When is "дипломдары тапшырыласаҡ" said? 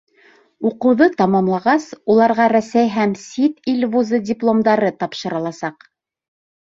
4.31-5.91